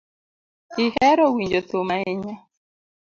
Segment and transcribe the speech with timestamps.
[0.83, 2.35] Ihero winjo thum ahinya.